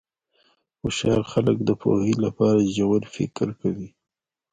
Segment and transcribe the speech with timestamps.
[0.81, 3.89] هوښیار خلک د پوهې لپاره ژور فکر کوي.